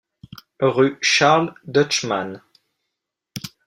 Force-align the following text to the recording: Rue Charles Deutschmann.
Rue 0.63 0.97
Charles 1.01 1.53
Deutschmann. 1.63 2.41